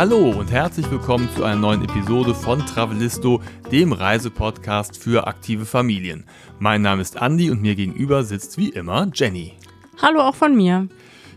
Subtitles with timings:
[0.00, 6.24] Hallo und herzlich willkommen zu einer neuen Episode von Travelisto, dem Reisepodcast für aktive Familien.
[6.58, 9.58] Mein Name ist Andy und mir gegenüber sitzt wie immer Jenny.
[10.00, 10.88] Hallo auch von mir.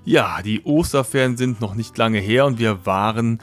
[0.06, 3.40] Ja, die Osterferien sind noch nicht lange her und wir waren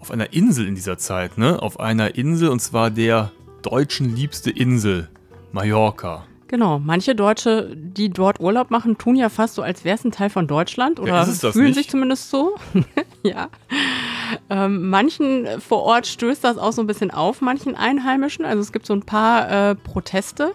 [0.00, 1.62] auf einer Insel in dieser Zeit, ne?
[1.62, 3.30] Auf einer Insel und zwar der
[3.62, 5.08] deutschen liebste Insel,
[5.52, 6.24] Mallorca.
[6.48, 10.10] Genau, manche Deutsche, die dort Urlaub machen, tun ja fast so, als wäre es ein
[10.10, 11.76] Teil von Deutschland oder ja, fühlen nicht?
[11.76, 12.56] sich zumindest so.
[13.22, 13.48] ja.
[14.50, 18.44] Ähm, manchen vor Ort stößt das auch so ein bisschen auf, manchen Einheimischen.
[18.44, 20.52] Also es gibt so ein paar äh, Proteste.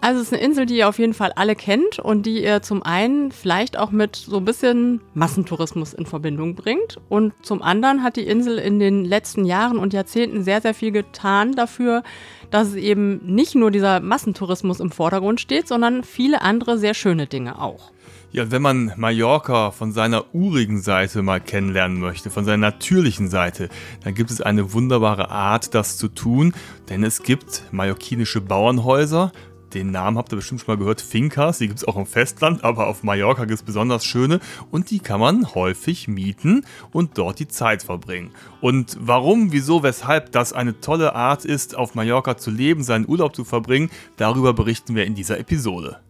[0.00, 2.62] Also es ist eine Insel, die ihr auf jeden Fall alle kennt und die ihr
[2.62, 6.98] zum einen vielleicht auch mit so ein bisschen Massentourismus in Verbindung bringt.
[7.08, 10.92] Und zum anderen hat die Insel in den letzten Jahren und Jahrzehnten sehr, sehr viel
[10.92, 12.04] getan dafür,
[12.50, 17.60] dass eben nicht nur dieser Massentourismus im Vordergrund steht, sondern viele andere sehr schöne Dinge
[17.60, 17.92] auch.
[18.30, 23.70] Ja, wenn man Mallorca von seiner urigen Seite mal kennenlernen möchte, von seiner natürlichen Seite,
[24.04, 26.52] dann gibt es eine wunderbare Art, das zu tun,
[26.90, 29.32] denn es gibt mallorquinische Bauernhäuser,
[29.74, 32.64] den Namen habt ihr bestimmt schon mal gehört, Fincas, die gibt es auch im Festland,
[32.64, 37.38] aber auf Mallorca gibt es besonders schöne und die kann man häufig mieten und dort
[37.38, 38.30] die Zeit verbringen.
[38.60, 43.34] Und warum, wieso, weshalb das eine tolle Art ist, auf Mallorca zu leben, seinen Urlaub
[43.34, 46.00] zu verbringen, darüber berichten wir in dieser Episode.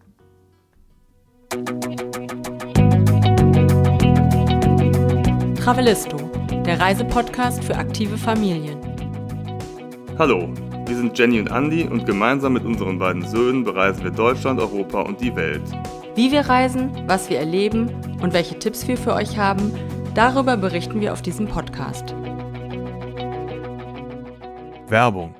[5.56, 6.16] Travelisto,
[6.64, 8.78] der Reisepodcast für aktive Familien.
[10.18, 10.52] Hallo,
[10.88, 15.02] wir sind Jenny und Andy und gemeinsam mit unseren beiden Söhnen bereisen wir Deutschland, Europa
[15.02, 15.62] und die Welt.
[16.14, 17.90] Wie wir reisen, was wir erleben
[18.22, 19.70] und welche Tipps wir für euch haben,
[20.14, 22.14] darüber berichten wir auf diesem Podcast.
[24.88, 25.34] Werbung.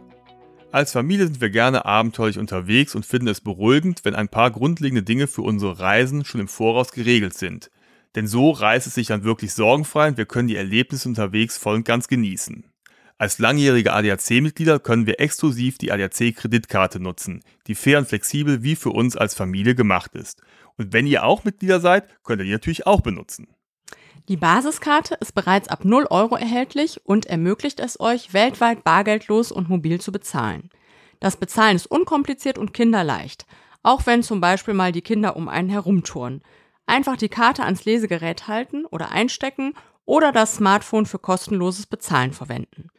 [0.71, 5.03] Als Familie sind wir gerne abenteuerlich unterwegs und finden es beruhigend, wenn ein paar grundlegende
[5.03, 7.71] Dinge für unsere Reisen schon im Voraus geregelt sind.
[8.17, 11.77] Denn so reist es sich dann wirklich sorgenfrei und wir können die Erlebnisse unterwegs voll
[11.77, 12.65] und ganz genießen.
[13.21, 18.91] Als langjährige ADAC-Mitglieder können wir exklusiv die ADAC-Kreditkarte nutzen, die fair und flexibel wie für
[18.91, 20.41] uns als Familie gemacht ist.
[20.77, 23.49] Und wenn ihr auch Mitglieder seid, könnt ihr die natürlich auch benutzen.
[24.29, 29.69] Die Basiskarte ist bereits ab 0 Euro erhältlich und ermöglicht es euch, weltweit bargeldlos und
[29.69, 30.71] mobil zu bezahlen.
[31.19, 33.47] Das Bezahlen ist unkompliziert und kinderleicht,
[33.83, 36.41] auch wenn zum Beispiel mal die Kinder um einen herumtouren.
[36.87, 39.75] Einfach die Karte ans Lesegerät halten oder einstecken
[40.05, 42.91] oder das Smartphone für kostenloses Bezahlen verwenden.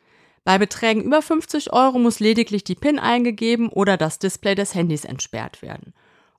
[0.44, 5.06] Bei Beträgen über 50 Euro muss lediglich die PIN eingegeben oder das Display des Handys
[5.06, 5.94] entsperrt werden.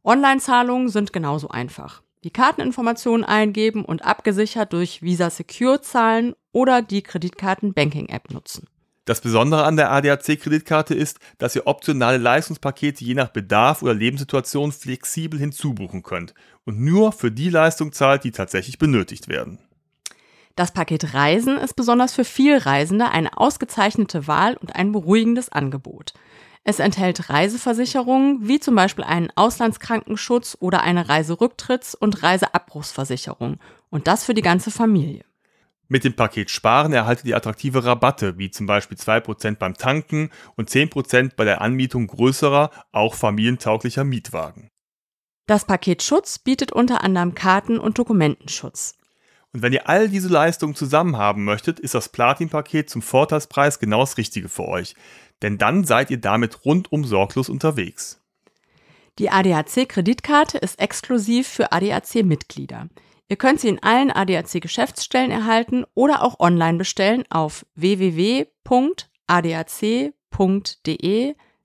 [0.04, 2.02] Online-Zahlungen sind genauso einfach.
[2.24, 8.66] Die Karteninformationen eingeben und abgesichert durch Visa Secure zahlen oder die Kreditkarten-Banking-App nutzen.
[9.06, 14.70] Das Besondere an der ADAC-Kreditkarte ist, dass ihr optionale Leistungspakete je nach Bedarf oder Lebenssituation
[14.70, 16.34] flexibel hinzubuchen könnt
[16.64, 19.58] und nur für die Leistung zahlt, die tatsächlich benötigt werden.
[20.56, 26.12] Das Paket Reisen ist besonders für Vielreisende eine ausgezeichnete Wahl und ein beruhigendes Angebot.
[26.64, 34.24] Es enthält Reiseversicherungen wie zum Beispiel einen Auslandskrankenschutz oder eine Reiserücktritts- und Reiseabbruchsversicherung und das
[34.24, 35.24] für die ganze Familie.
[35.88, 40.70] Mit dem Paket Sparen erhaltet ihr attraktive Rabatte, wie zum Beispiel 2% beim Tanken und
[40.70, 44.68] 10% bei der Anmietung größerer, auch familientauglicher Mietwagen.
[45.48, 48.99] Das Paket Schutz bietet unter anderem Karten- und Dokumentenschutz.
[49.52, 54.00] Und wenn ihr all diese Leistungen zusammen haben möchtet, ist das Platin-Paket zum Vorteilspreis genau
[54.00, 54.94] das Richtige für euch.
[55.42, 58.20] Denn dann seid ihr damit rundum sorglos unterwegs.
[59.18, 62.88] Die ADAC-Kreditkarte ist exklusiv für ADAC-Mitglieder.
[63.28, 68.46] Ihr könnt sie in allen ADAC-Geschäftsstellen erhalten oder auch online bestellen auf www.adac.de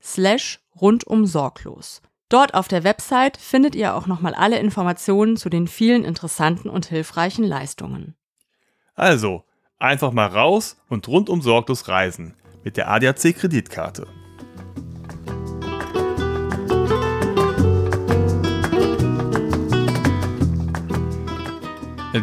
[0.01, 2.01] slash rundum sorglos.
[2.29, 6.87] Dort auf der Website findet ihr auch nochmal alle Informationen zu den vielen interessanten und
[6.87, 8.15] hilfreichen Leistungen.
[8.95, 9.43] Also,
[9.77, 14.07] einfach mal raus und rundum sorglos reisen mit der ADAC Kreditkarte.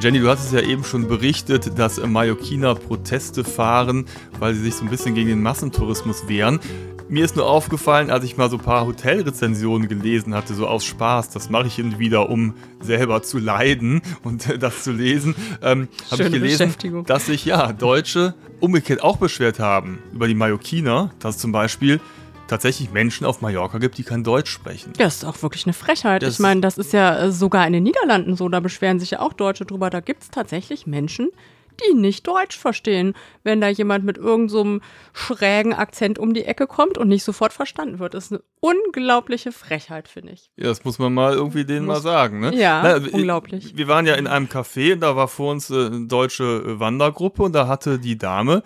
[0.00, 4.06] Jenny, du hast es ja eben schon berichtet, dass Mallorquiner Proteste fahren,
[4.38, 6.60] weil sie sich so ein bisschen gegen den Massentourismus wehren.
[7.08, 10.84] Mir ist nur aufgefallen, als ich mal so ein paar Hotelrezensionen gelesen hatte, so aus
[10.84, 15.88] Spaß, das mache ich hin wieder, um selber zu leiden und das zu lesen, ähm,
[16.10, 16.74] habe ich gelesen,
[17.06, 22.00] dass sich ja Deutsche umgekehrt auch beschwert haben über die Mallorquiner, dass zum Beispiel
[22.48, 24.92] tatsächlich Menschen auf Mallorca gibt, die kein Deutsch sprechen.
[24.98, 26.22] Das ist auch wirklich eine Frechheit.
[26.22, 29.20] Das ich meine, das ist ja sogar in den Niederlanden so, da beschweren sich ja
[29.20, 29.90] auch Deutsche drüber.
[29.90, 31.30] Da gibt es tatsächlich Menschen,
[31.88, 36.66] die nicht Deutsch verstehen, wenn da jemand mit irgendeinem so schrägen Akzent um die Ecke
[36.66, 38.14] kommt und nicht sofort verstanden wird.
[38.14, 40.50] Das ist eine unglaubliche Frechheit, finde ich.
[40.56, 42.40] Ja, das muss man mal irgendwie denen muss, mal sagen.
[42.40, 42.54] Ne?
[42.54, 43.76] Ja, Na, unglaublich.
[43.76, 47.52] Wir waren ja in einem Café, da war vor uns äh, eine deutsche Wandergruppe und
[47.52, 48.62] da hatte die Dame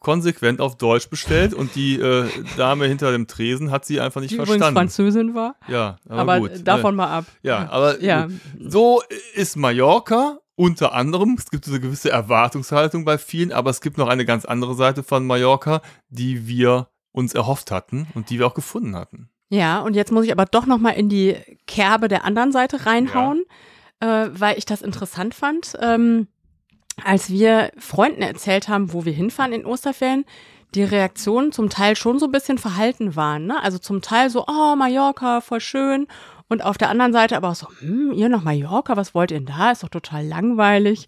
[0.00, 2.26] konsequent auf Deutsch bestellt und die äh,
[2.56, 4.64] Dame hinter dem Tresen hat sie einfach nicht die verstanden.
[4.64, 5.56] Die Französin war.
[5.68, 6.66] Ja, aber, aber gut.
[6.66, 7.26] davon mal ab.
[7.42, 8.28] Ja, aber ja.
[8.58, 9.02] so
[9.34, 11.36] ist Mallorca unter anderem.
[11.38, 15.02] Es gibt eine gewisse Erwartungshaltung bei vielen, aber es gibt noch eine ganz andere Seite
[15.02, 15.80] von Mallorca,
[16.10, 19.30] die wir uns erhofft hatten und die wir auch gefunden hatten.
[19.48, 21.34] Ja, und jetzt muss ich aber doch noch mal in die
[21.66, 23.44] Kerbe der anderen Seite reinhauen,
[24.02, 24.26] ja.
[24.26, 25.78] äh, weil ich das interessant fand.
[25.80, 26.28] Ähm,
[27.02, 30.26] als wir Freunden erzählt haben, wo wir hinfahren in Osterferien,
[30.74, 33.46] die Reaktionen zum Teil schon so ein bisschen verhalten waren.
[33.46, 33.60] Ne?
[33.62, 36.06] Also zum Teil so, oh, Mallorca, voll schön.
[36.50, 39.38] Und auf der anderen Seite aber auch so, hm, ihr nach Mallorca, was wollt ihr
[39.38, 39.70] denn da?
[39.70, 41.06] Ist doch total langweilig.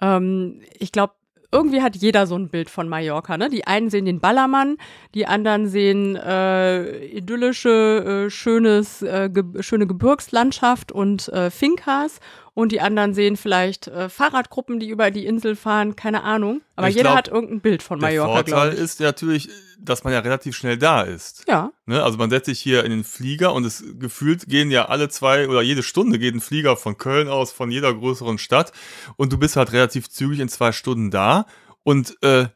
[0.00, 1.14] Ähm, ich glaube,
[1.52, 3.36] irgendwie hat jeder so ein Bild von Mallorca.
[3.36, 3.48] Ne?
[3.50, 4.78] Die einen sehen den Ballermann,
[5.14, 12.18] die anderen sehen äh, idyllische, äh, schönes, äh, ge schöne Gebirgslandschaft und äh, Finkas
[12.54, 16.62] und die anderen sehen vielleicht äh, Fahrradgruppen, die über die Insel fahren, keine Ahnung.
[16.76, 18.42] Aber ich jeder glaub, hat irgendein Bild von Mallorca.
[18.42, 19.48] Der Vorteil ist natürlich,
[19.78, 21.44] dass man ja relativ schnell da ist.
[21.48, 21.72] Ja.
[21.86, 22.02] Ne?
[22.02, 25.48] Also man setzt sich hier in den Flieger und es gefühlt gehen ja alle zwei
[25.48, 28.72] oder jede Stunde geht ein Flieger von Köln aus, von jeder größeren Stadt
[29.16, 31.46] und du bist halt relativ zügig in zwei Stunden da
[31.82, 32.46] und äh,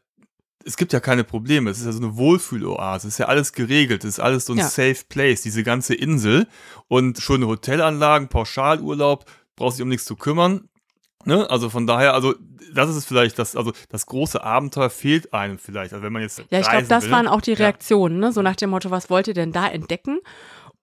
[0.65, 1.69] es gibt ja keine Probleme.
[1.69, 3.07] Es ist ja so eine Wohlfühloase.
[3.07, 4.03] Es ist ja alles geregelt.
[4.03, 4.67] Es ist alles so ein ja.
[4.67, 6.47] Safe Place, diese ganze Insel.
[6.87, 9.25] Und schöne Hotelanlagen, Pauschalurlaub,
[9.55, 10.69] brauchst dich um nichts zu kümmern.
[11.25, 11.49] Ne?
[11.49, 12.35] Also von daher, also
[12.73, 15.93] das ist es vielleicht, das, also das große Abenteuer fehlt einem vielleicht.
[15.93, 16.43] Also wenn man jetzt.
[16.49, 17.11] Ja, ich glaube, das will.
[17.11, 18.27] waren auch die Reaktionen, ja.
[18.27, 18.33] ne?
[18.33, 20.19] So nach dem Motto, was wollt ihr denn da entdecken?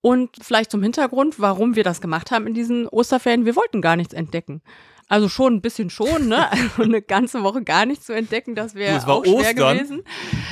[0.00, 3.94] Und vielleicht zum Hintergrund, warum wir das gemacht haben in diesen Osterferien, wir wollten gar
[3.94, 4.62] nichts entdecken.
[5.08, 6.50] Also schon ein bisschen schon, ne?
[6.50, 9.76] Also eine ganze Woche gar nichts zu entdecken, das wäre auch schwer Ostern.
[9.76, 10.02] gewesen.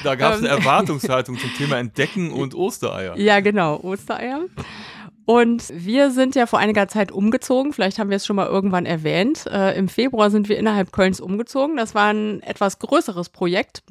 [0.05, 0.59] Da gab es eine ähm.
[0.59, 3.17] Erwartungshaltung zum Thema Entdecken und Ostereier.
[3.19, 4.43] Ja, genau, Ostereier.
[5.31, 7.73] Und wir sind ja vor einiger Zeit umgezogen.
[7.73, 9.47] Vielleicht haben wir es schon mal irgendwann erwähnt.
[9.47, 11.77] Äh, Im Februar sind wir innerhalb Kölns umgezogen.
[11.77, 13.85] Das war ein etwas größeres Projekt,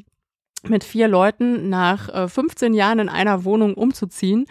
[0.63, 4.47] mit vier Leuten nach äh, 15 Jahren in einer Wohnung umzuziehen.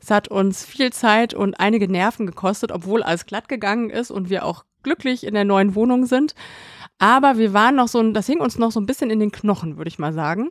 [0.00, 4.30] Es hat uns viel Zeit und einige Nerven gekostet, obwohl alles glatt gegangen ist und
[4.30, 6.34] wir auch glücklich in der neuen Wohnung sind.
[6.98, 9.76] Aber wir waren noch so, das hing uns noch so ein bisschen in den Knochen,
[9.76, 10.48] würde ich mal sagen.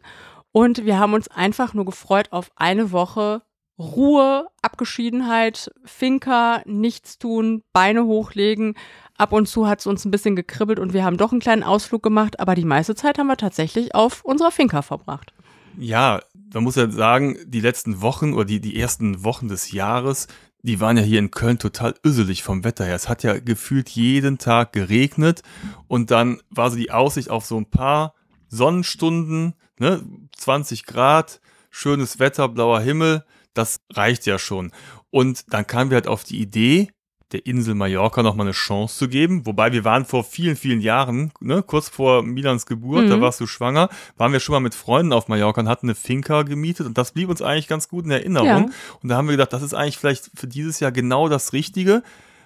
[0.52, 3.42] Und wir haben uns einfach nur gefreut auf eine Woche
[3.80, 8.76] Ruhe, Abgeschiedenheit, Finker, nichts tun, Beine hochlegen.
[9.18, 11.64] Ab und zu hat es uns ein bisschen gekribbelt und wir haben doch einen kleinen
[11.64, 15.34] Ausflug gemacht, aber die meiste Zeit haben wir tatsächlich auf unserer Finca verbracht.
[15.78, 16.20] Ja,
[16.54, 20.28] man muss ja sagen, die letzten Wochen oder die, die ersten Wochen des Jahres,
[20.62, 22.96] die waren ja hier in Köln total üsselig vom Wetter her.
[22.96, 25.42] Es hat ja gefühlt jeden Tag geregnet
[25.88, 28.14] und dann war so die Aussicht auf so ein paar
[28.50, 30.04] Sonnenstunden, ne,
[30.36, 31.40] 20 Grad,
[31.70, 33.24] schönes Wetter, blauer Himmel
[33.54, 34.72] das reicht ja schon.
[35.10, 36.90] Und dann kamen wir halt auf die Idee,
[37.32, 39.46] der Insel Mallorca nochmal eine Chance zu geben.
[39.46, 43.10] Wobei wir waren vor vielen, vielen Jahren, ne, kurz vor Milans Geburt, mhm.
[43.10, 45.96] da warst du schwanger, waren wir schon mal mit Freunden auf Mallorca und hatten eine
[45.96, 48.48] Finca gemietet und das blieb uns eigentlich ganz gut in Erinnerung.
[48.48, 48.66] Ja.
[49.02, 52.04] Und da haben wir gedacht, das ist eigentlich vielleicht für dieses Jahr genau das Richtige,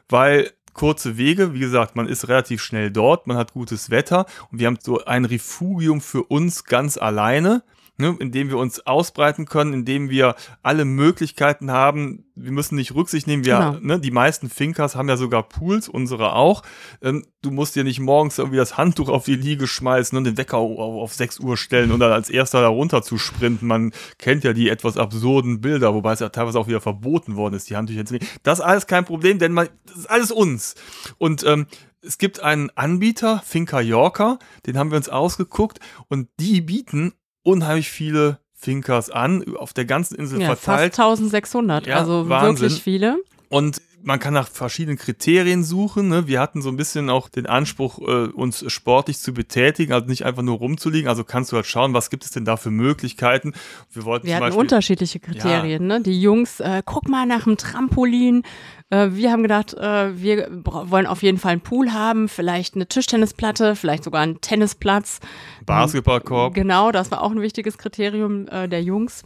[0.10, 4.60] weil kurze Wege, wie gesagt, man ist relativ schnell dort, man hat gutes Wetter und
[4.60, 7.64] wir haben so ein Refugium für uns ganz alleine
[7.98, 12.26] ne, indem wir uns ausbreiten können, indem wir alle Möglichkeiten haben.
[12.36, 13.46] Wir müssen nicht Rücksicht nehmen.
[13.46, 13.78] Wir, genau.
[13.82, 16.64] ne, die meisten Finkers haben ja sogar Pools, unsere auch.
[17.02, 20.38] Ähm, du musst dir nicht morgens irgendwie das Handtuch auf die Liege schmeißen und den
[20.38, 23.68] Wecker auf, auf 6 Uhr stellen und dann als erster da runter zu sprinten.
[23.68, 27.54] Man kennt ja die etwas absurden Bilder, wobei es ja teilweise auch wieder verboten worden
[27.54, 28.28] ist, die Handtücher zu nehmen.
[28.42, 30.76] Das ist alles kein Problem, denn man, das ist alles uns.
[31.20, 31.68] Und ähm,
[32.02, 37.90] es gibt einen Anbieter, Finca Yorker, den haben wir uns ausgeguckt und die bieten unheimlich
[37.90, 40.96] viele Finkers an, auf der ganzen Insel ja, verteilt.
[40.96, 42.70] Fast 1600, ja, also Wahnsinn.
[42.70, 43.18] wirklich viele.
[43.50, 46.10] Und man kann nach verschiedenen Kriterien suchen.
[46.10, 46.28] Ne?
[46.28, 50.26] Wir hatten so ein bisschen auch den Anspruch, äh, uns sportlich zu betätigen, also nicht
[50.26, 51.08] einfach nur rumzuliegen.
[51.08, 53.54] Also kannst du halt schauen, was gibt es denn da für Möglichkeiten.
[53.92, 55.84] Wir, wollten wir hatten Beispiel, unterschiedliche Kriterien.
[55.84, 56.00] Ja.
[56.00, 56.04] Ne?
[56.04, 58.44] Die Jungs, äh, guck mal nach dem Trampolin.
[58.90, 62.88] Äh, wir haben gedacht, äh, wir wollen auf jeden Fall einen Pool haben, vielleicht eine
[62.88, 65.20] Tischtennisplatte, vielleicht sogar einen Tennisplatz.
[65.66, 66.54] Basketballkorb.
[66.54, 69.24] Genau, das war auch ein wichtiges Kriterium äh, der Jungs.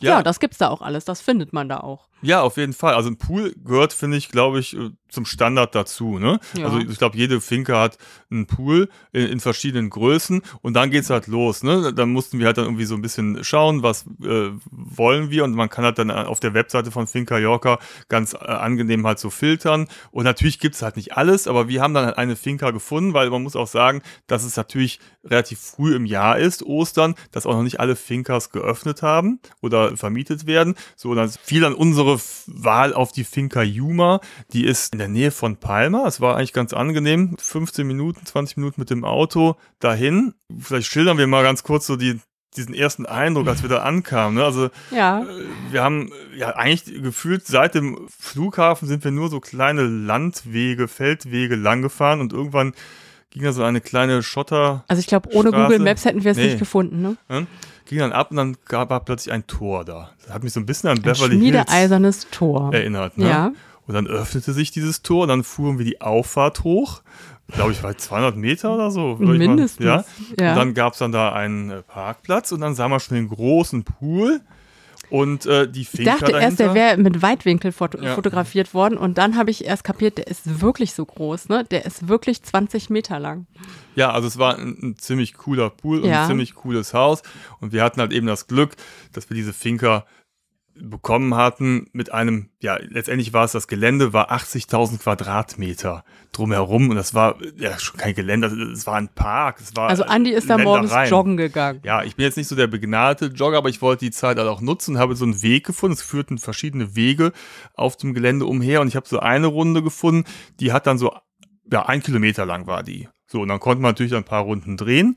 [0.00, 0.16] Ja.
[0.16, 2.08] ja, das gibt's da auch alles, das findet man da auch.
[2.24, 2.94] Ja, auf jeden Fall.
[2.94, 6.18] Also ein Pool gehört, finde ich, glaube ich, äh, zum Standard dazu.
[6.18, 6.40] Ne?
[6.56, 6.66] Ja.
[6.66, 7.98] Also ich glaube, jede Finke hat
[8.30, 11.62] einen Pool in, in verschiedenen Größen und dann geht's halt los.
[11.62, 11.92] Ne?
[11.94, 15.54] Dann mussten wir halt dann irgendwie so ein bisschen schauen, was äh, wollen wir und
[15.54, 17.78] man kann halt dann auf der Webseite von Finca Yorker
[18.08, 21.94] ganz äh, angenehm halt so filtern und natürlich gibt's halt nicht alles, aber wir haben
[21.94, 25.94] dann halt eine Finca gefunden, weil man muss auch sagen, dass es natürlich relativ früh
[25.94, 30.74] im Jahr ist, Ostern, dass auch noch nicht alle Fincas geöffnet haben oder vermietet werden.
[30.96, 32.13] So, dann fiel dann unsere
[32.46, 34.20] Wahl auf die Finca Yuma,
[34.52, 36.06] die ist in der Nähe von Palma.
[36.06, 37.36] Es war eigentlich ganz angenehm.
[37.38, 40.34] 15 Minuten, 20 Minuten mit dem Auto dahin.
[40.60, 42.20] Vielleicht schildern wir mal ganz kurz so die,
[42.56, 44.36] diesen ersten Eindruck, als wir da ankamen.
[44.36, 44.44] Ne?
[44.44, 45.22] Also Ja.
[45.22, 45.26] äh,
[45.72, 51.56] wir haben ja eigentlich gefühlt seit dem Flughafen sind wir nur so kleine Landwege, Feldwege
[51.56, 52.72] lang gefahren und irgendwann
[53.30, 55.50] ging da so eine kleine Schotter, Also ich glaube, ohne.
[55.50, 56.44] Google Maps hätten wir es Nee.
[56.46, 57.02] nicht gefunden.
[57.02, 57.16] Ne?
[57.28, 57.46] ne?
[57.86, 60.10] Ging dann ab und dann gab war plötzlich ein Tor da.
[60.24, 62.72] Das hat mich so ein bisschen an Ein Beverly Hills Tor.
[62.74, 63.18] erinnert.
[63.18, 63.28] Ne?
[63.28, 63.52] Ja.
[63.86, 67.02] Und dann öffnete sich dieses Tor und dann fuhren wir die Auffahrt hoch.
[67.48, 69.18] Glaube ich, bei 200 Meter oder so.
[69.20, 69.84] ich mal- Mindestens.
[69.84, 70.04] ja.
[70.40, 70.52] Ja.
[70.52, 73.28] Und dann gab es dann da einen äh, Parkplatz und dann sah man schon den
[73.28, 74.40] großen Pool
[75.10, 76.40] und äh, die Ich Finca dachte dahinter.
[76.42, 78.14] erst, der wäre mit Weitwinkel foto Ja.
[78.14, 81.64] fotografiert worden und dann habe ich erst kapiert, der ist wirklich so groß, ne?
[81.70, 83.46] Der ist wirklich 20 Meter lang.
[83.94, 86.22] Ja, also es war ein, ein ziemlich cooler Pool und Ja.
[86.22, 87.22] ein ziemlich cooles Haus.
[87.60, 88.74] Und wir hatten halt eben das Glück,
[89.12, 90.04] dass wir diese Finca
[90.76, 96.96] bekommen hatten mit einem, ja, letztendlich war es das Gelände, war 80.000 Quadratmeter drumherum und
[96.96, 100.50] das war ja schon kein Gelände, es war ein Park, es war Also Andi ist
[100.50, 101.80] da morgens joggen gegangen.
[101.84, 104.48] Ja, ich bin jetzt nicht so der begnadete Jogger, aber ich wollte die Zeit halt
[104.48, 105.94] auch nutzen, habe so einen Weg gefunden.
[105.94, 107.32] Es führten verschiedene Wege
[107.74, 110.28] auf dem Gelände umher und ich habe so eine Runde gefunden,
[110.58, 111.14] die hat dann so,
[111.70, 113.08] ja, ein Kilometer lang war die.
[113.26, 115.16] So, und dann konnte man natürlich ein paar Runden drehen.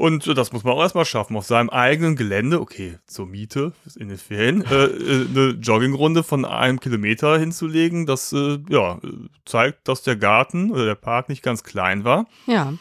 [0.00, 4.08] Und das muss man auch erstmal schaffen, auf seinem eigenen Gelände, okay, zur Miete in
[4.08, 4.88] den Ferien, äh,
[5.28, 8.98] eine Joggingrunde von einem Kilometer hinzulegen, das äh, ja,
[9.44, 12.24] zeigt, dass der Garten oder der Park nicht ganz klein war.
[12.46, 12.72] Ja.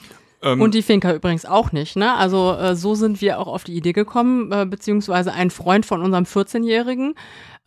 [0.42, 2.16] Ähm, Und die Finca übrigens auch nicht, ne?
[2.16, 6.02] Also äh, so sind wir auch auf die Idee gekommen, äh, beziehungsweise ein Freund von
[6.02, 7.16] unserem 14-Jährigen,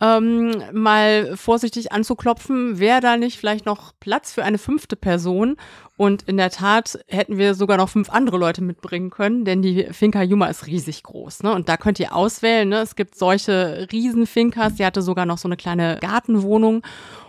[0.01, 5.55] ähm, mal vorsichtig anzuklopfen, wäre da nicht vielleicht noch Platz für eine fünfte Person?
[5.95, 9.85] Und in der Tat hätten wir sogar noch fünf andere Leute mitbringen können, denn die
[9.91, 11.53] Finca Yuma ist riesig groß, ne?
[11.53, 12.81] Und da könnt ihr auswählen, ne?
[12.81, 16.81] Es gibt solche Riesenfinkas, die hatte sogar noch so eine kleine Gartenwohnung.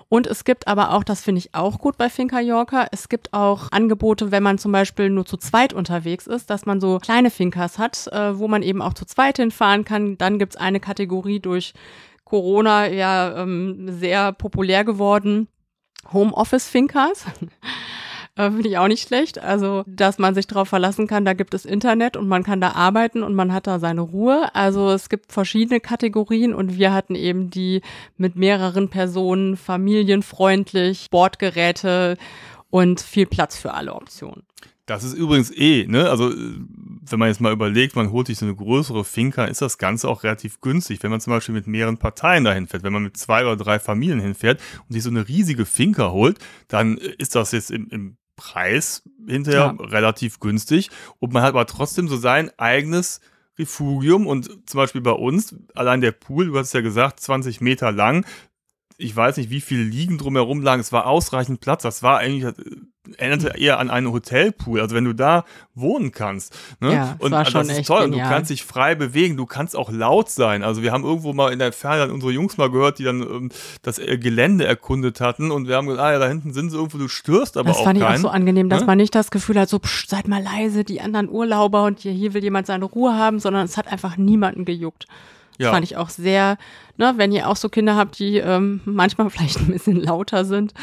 [0.08, 3.32] Und es gibt aber auch, das finde ich auch gut bei Finca Yorker, es gibt
[3.32, 7.30] auch Angebote, wenn man zum Beispiel nur zu zweit unterwegs ist, dass man so kleine
[7.30, 10.18] Finkas hat, äh, wo man eben auch zu zweit hinfahren kann.
[10.18, 11.74] Dann gibt's eine Kategorie durch
[12.24, 15.48] Corona ja ähm, sehr populär geworden.
[16.12, 17.26] Homeoffice-Finkas.
[18.36, 19.38] Äh, Finde ich auch nicht schlecht.
[19.38, 22.72] Also, dass man sich darauf verlassen kann, da gibt es Internet und man kann da
[22.72, 24.52] arbeiten und man hat da seine Ruhe.
[24.54, 27.80] Also es gibt verschiedene Kategorien und wir hatten eben die
[28.16, 32.16] mit mehreren Personen, familienfreundlich, Sportgeräte
[32.70, 34.42] und viel Platz für alle Optionen.
[34.86, 36.10] Das ist übrigens eh, ne?
[36.10, 39.78] Also, wenn man jetzt mal überlegt, man holt sich so eine größere Finca, ist das
[39.78, 41.02] Ganze auch relativ günstig.
[41.02, 43.78] Wenn man zum Beispiel mit mehreren Parteien dahin fährt, wenn man mit zwei oder drei
[43.78, 46.38] Familien hinfährt und sich so eine riesige Finca holt,
[46.68, 50.90] dann ist das jetzt im, im Preis hinterher relativ günstig.
[51.18, 53.20] Und man hat aber trotzdem so sein eigenes
[53.58, 54.26] Refugium.
[54.26, 58.26] Und zum Beispiel bei uns, allein der Pool, du hast ja gesagt, 20 Meter lang,
[58.96, 60.80] ich weiß nicht, wie viele Liegen drumherum lagen.
[60.80, 61.82] Es war ausreichend Platz.
[61.82, 62.52] Das war eigentlich, äh,
[63.18, 64.80] erinnerte eher an einen Hotelpool.
[64.80, 66.56] Also wenn du da wohnen kannst.
[66.80, 66.92] Ne?
[66.92, 68.04] Ja, das und war also schon das ist echt toll.
[68.04, 68.30] Und du genial.
[68.30, 69.36] kannst dich frei bewegen.
[69.36, 70.62] Du kannst auch laut sein.
[70.62, 73.50] Also wir haben irgendwo mal in der Ferne unsere Jungs mal gehört, die dann ähm,
[73.82, 75.50] das äh, Gelände erkundet hatten.
[75.50, 77.78] Und wir haben gesagt, ah ja, da hinten sind sie irgendwo, du störst aber Das
[77.78, 78.16] auch fand ich keinen.
[78.16, 78.86] auch so angenehm, dass ne?
[78.86, 82.12] man nicht das Gefühl hat, so, psch, seid mal leise, die anderen Urlauber und hier,
[82.12, 85.06] hier will jemand seine Ruhe haben, sondern es hat einfach niemanden gejuckt.
[85.58, 85.72] Das Ja.
[85.72, 86.58] fand ich auch sehr,
[86.96, 90.74] ne, wenn ihr auch so Kinder habt, die ähm, manchmal vielleicht ein bisschen lauter sind,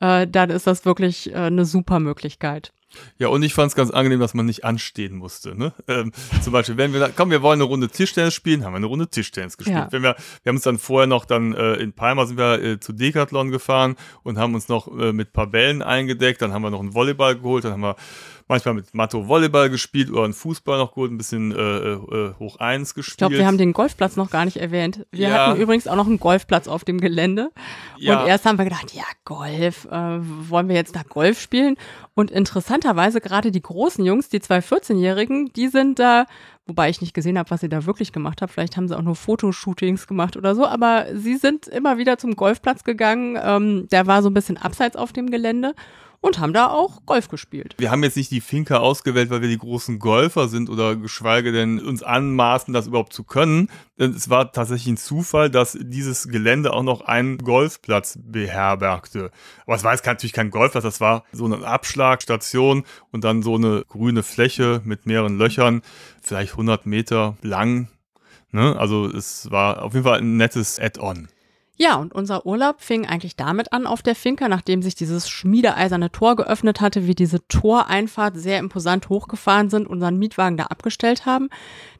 [0.00, 2.72] äh, dann ist das wirklich äh, eine super Möglichkeit.
[3.16, 5.56] Ja, und ich fand es ganz angenehm, dass man nicht anstehen musste.
[5.58, 5.72] Ne?
[5.88, 6.12] Ähm,
[6.42, 8.86] zum Beispiel, wenn wir, da, komm, wir wollen eine Runde Tischtennis spielen, haben wir eine
[8.86, 9.78] Runde Tischtennis gespielt.
[9.78, 9.88] Ja.
[9.90, 12.80] Wenn wir, wir haben uns dann vorher noch dann äh, in Palma sind wir äh,
[12.80, 16.42] zu Decathlon gefahren und haben uns noch äh, mit ein paar Bällen eingedeckt.
[16.42, 17.96] Dann haben wir noch einen Volleyball geholt, dann haben wir
[18.52, 22.56] manchmal mit Matto Volleyball gespielt oder einen Fußball noch geholt, ein bisschen äh, äh, hoch
[22.58, 23.12] eins gespielt.
[23.14, 25.06] Ich glaube, wir haben den Golfplatz noch gar nicht erwähnt.
[25.10, 25.46] Wir Ja.
[25.48, 27.50] hatten übrigens auch noch einen Golfplatz auf dem Gelände.
[27.98, 28.20] Ja.
[28.22, 30.18] Und erst haben wir gedacht, ja, Golf, äh,
[30.50, 31.76] wollen wir jetzt da Golf spielen?
[32.14, 36.26] Und interessanterweise gerade die großen Jungs, die zwei 14-Jährigen, die sind da
[36.64, 38.48] wobei ich nicht gesehen habe, was sie da wirklich gemacht haben.
[38.48, 42.36] Vielleicht haben sie auch nur Fotoshootings gemacht oder so, aber sie sind immer wieder zum
[42.36, 43.36] Golfplatz gegangen.
[43.42, 45.74] Ähm, der war so ein bisschen abseits auf dem Gelände
[46.22, 47.74] und haben da auch Golf gespielt.
[47.78, 51.52] Wir haben jetzt nicht die Finca ausgewählt, weil wir die großen Golfer sind oder geschweige
[51.52, 53.68] denn uns anmaßen, das überhaupt zu können.
[53.98, 59.32] Es war tatsächlich ein Zufall, dass dieses Gelände auch noch einen Golfplatz beherbergte.
[59.66, 63.56] Aber es war jetzt natürlich kein Golfplatz, das war so eine Abschlagstation und dann so
[63.56, 65.82] eine grüne Fläche mit mehreren Löchern,
[66.22, 67.88] vielleicht 100 Meter lang.
[68.52, 68.76] Ne?
[68.78, 71.28] Also es war auf jeden Fall ein nettes Add-on.
[71.78, 76.12] Ja, und unser Urlaub fing eigentlich damit an auf der Finca, nachdem sich dieses schmiedeeiserne
[76.12, 81.48] Tor geöffnet hatte, wir diese Toreinfahrt sehr imposant hochgefahren sind, unseren Mietwagen da abgestellt haben,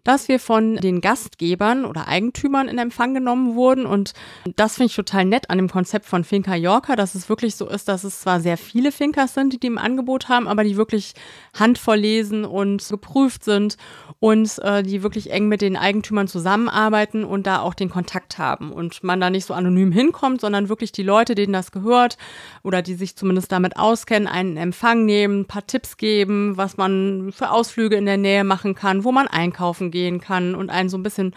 [0.05, 3.87] dass wir von den Gastgebern oder Eigentümern in Empfang genommen wurden.
[3.87, 4.13] Und
[4.57, 7.69] das finde ich total nett an dem Konzept von Finca Yorker, dass es wirklich so
[7.69, 10.77] ist, dass es zwar sehr viele Fincas sind, die die im Angebot haben, aber die
[10.77, 11.15] wirklich
[11.59, 13.77] handvoll lesen und geprüft sind
[14.19, 18.73] und äh, die wirklich eng mit den Eigentümern zusammenarbeiten und da auch den Kontakt haben
[18.73, 22.19] und man da nicht so anonym hinkommt, sondern wirklich die Leute, denen das gehört
[22.63, 27.33] oder die sich zumindest damit auskennen, einen Empfang nehmen, ein paar Tipps geben, was man
[27.33, 30.99] für Ausflüge in der Nähe machen kann, wo man einkaufen gehen kann und einen so
[30.99, 31.35] ein bisschen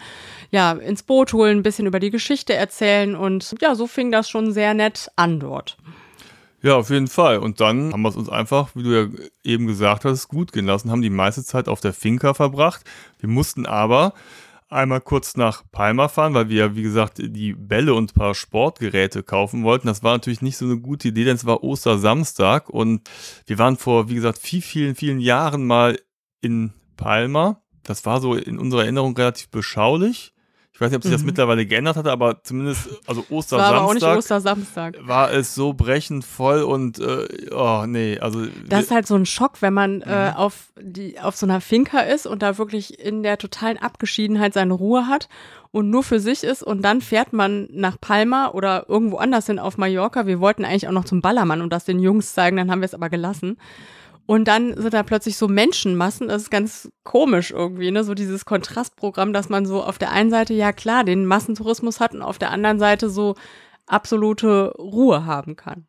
[0.50, 4.28] ja ins Boot holen, ein bisschen über die Geschichte erzählen und ja, so fing das
[4.28, 5.76] schon sehr nett an dort.
[6.62, 7.38] Ja, auf jeden Fall.
[7.38, 9.08] Und dann haben wir es uns einfach, wie du ja
[9.44, 12.82] eben gesagt hast, gut gehen lassen, haben die meiste Zeit auf der Finca verbracht.
[13.20, 14.14] Wir mussten aber
[14.68, 19.22] einmal kurz nach Palma fahren, weil wir, wie gesagt, die Bälle und ein paar Sportgeräte
[19.22, 19.86] kaufen wollten.
[19.86, 23.08] Das war natürlich nicht so eine gute Idee, denn es war Ostersamstag und
[23.46, 25.98] wir waren vor, wie gesagt, viel, vielen, vielen Jahren mal
[26.40, 30.34] in Palma das war so in unserer Erinnerung relativ beschaulich.
[30.76, 31.28] Ich weiß nicht, ob sich das mhm.
[31.28, 33.72] mittlerweile geändert hatte, aber zumindest, also Ostersamstag.
[33.72, 34.98] War aber auch nicht Ostersamstag.
[35.00, 38.44] War es so brechend voll und, äh, oh, nee, also.
[38.68, 40.36] Das ist halt so ein Schock, wenn man äh, mhm.
[40.36, 44.74] auf, die, auf so einer Finca ist und da wirklich in der totalen Abgeschiedenheit seine
[44.74, 45.30] Ruhe hat
[45.72, 49.58] und nur für sich ist und dann fährt man nach Palma oder irgendwo anders hin
[49.58, 50.26] auf Mallorca.
[50.26, 52.86] Wir wollten eigentlich auch noch zum Ballermann und das den Jungs zeigen, dann haben wir
[52.86, 53.56] es aber gelassen.
[54.26, 56.28] Und dann sind da plötzlich so Menschenmassen.
[56.28, 58.02] Das ist ganz komisch irgendwie, ne?
[58.02, 62.12] So dieses Kontrastprogramm, dass man so auf der einen Seite ja klar den Massentourismus hat
[62.12, 63.36] und auf der anderen Seite so
[63.86, 65.86] absolute Ruhe haben kann.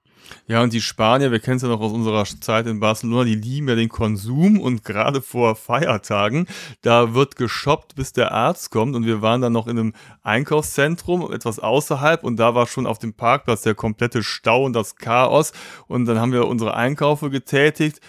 [0.48, 3.36] Ja, und die Spanier, wir kennen es ja noch aus unserer Zeit in Barcelona, die
[3.36, 6.48] lieben ja den Konsum und gerade vor Feiertagen,
[6.82, 11.32] da wird geshoppt, bis der Arzt kommt und wir waren dann noch in einem Einkaufszentrum,
[11.32, 15.54] etwas außerhalb und da war schon auf dem Parkplatz der komplette Stau und das Chaos
[15.88, 18.02] und dann haben wir unsere Einkäufe getätigt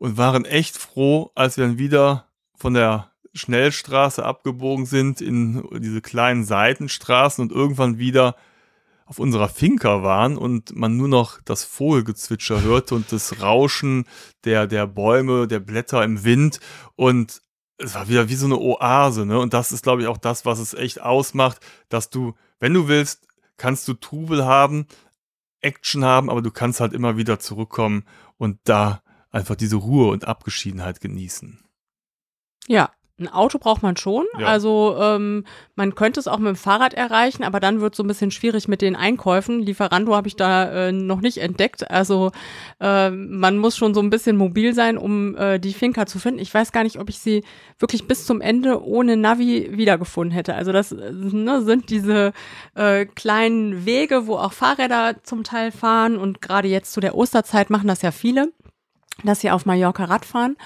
[0.00, 2.26] und waren echt froh, als wir dann wieder
[2.56, 8.34] von der Schnellstraße abgebogen sind in diese kleinen Seitenstraßen und irgendwann wieder
[9.04, 14.06] auf unserer Finca waren und man nur noch das Vogelgezwitscher hörte und das Rauschen
[14.44, 16.60] der, der Bäume, der Blätter im Wind
[16.96, 17.42] und
[17.76, 19.38] es war wieder wie so eine Oase, ne?
[19.38, 22.88] Und das ist, glaube ich, auch das, was es echt ausmacht, dass du, wenn du
[22.88, 23.26] willst,
[23.58, 24.86] kannst du Trubel haben,
[25.60, 28.04] Action haben, aber du kannst halt immer wieder zurückkommen
[28.38, 31.62] und da einfach diese Ruhe und Abgeschiedenheit genießen.
[32.66, 32.90] Ja,
[33.20, 34.24] ein Auto braucht man schon.
[34.38, 34.46] Ja.
[34.46, 38.02] Also ähm, man könnte es auch mit dem Fahrrad erreichen, aber dann wird es so
[38.02, 39.60] ein bisschen schwierig mit den Einkäufen.
[39.60, 41.90] Lieferando habe ich da äh, noch nicht entdeckt.
[41.90, 42.32] Also
[42.80, 46.40] äh, man muss schon so ein bisschen mobil sein, um äh, die Finca zu finden.
[46.40, 47.44] Ich weiß gar nicht, ob ich sie
[47.78, 50.54] wirklich bis zum Ende ohne Navi wiedergefunden hätte.
[50.54, 52.32] Also das ne, sind diese
[52.74, 57.68] äh, kleinen Wege, wo auch Fahrräder zum Teil fahren und gerade jetzt zu der Osterzeit
[57.68, 58.50] machen das ja viele
[59.26, 60.56] dass sie auf Mallorca Radfahren.